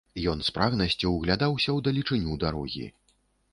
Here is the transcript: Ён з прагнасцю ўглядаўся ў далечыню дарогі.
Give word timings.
Ён 0.31 0.39
з 0.45 0.53
прагнасцю 0.55 1.11
ўглядаўся 1.17 1.69
ў 1.73 1.79
далечыню 1.89 2.41
дарогі. 2.47 2.85